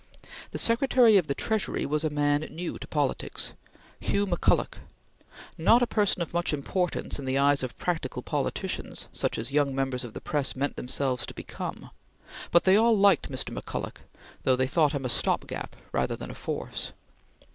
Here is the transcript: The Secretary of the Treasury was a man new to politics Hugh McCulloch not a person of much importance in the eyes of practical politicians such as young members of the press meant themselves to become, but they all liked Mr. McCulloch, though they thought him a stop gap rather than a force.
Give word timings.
The 0.49 0.57
Secretary 0.57 1.15
of 1.17 1.27
the 1.27 1.35
Treasury 1.35 1.85
was 1.85 2.03
a 2.03 2.09
man 2.09 2.41
new 2.49 2.79
to 2.79 2.87
politics 2.87 3.53
Hugh 3.99 4.25
McCulloch 4.25 4.79
not 5.59 5.83
a 5.83 5.85
person 5.85 6.23
of 6.23 6.33
much 6.33 6.53
importance 6.53 7.19
in 7.19 7.25
the 7.25 7.37
eyes 7.37 7.61
of 7.61 7.77
practical 7.77 8.23
politicians 8.23 9.07
such 9.13 9.37
as 9.37 9.51
young 9.51 9.75
members 9.75 10.03
of 10.03 10.13
the 10.15 10.19
press 10.19 10.55
meant 10.55 10.75
themselves 10.75 11.23
to 11.27 11.35
become, 11.35 11.91
but 12.49 12.63
they 12.63 12.77
all 12.77 12.97
liked 12.97 13.29
Mr. 13.31 13.55
McCulloch, 13.55 13.97
though 14.41 14.55
they 14.55 14.65
thought 14.65 14.93
him 14.93 15.05
a 15.05 15.07
stop 15.07 15.45
gap 15.45 15.75
rather 15.91 16.15
than 16.15 16.31
a 16.31 16.33
force. 16.33 16.93